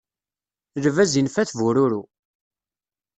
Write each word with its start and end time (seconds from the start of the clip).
Lbaz 0.83 1.13
infa-t 1.21 1.51
bururu. 1.57 2.01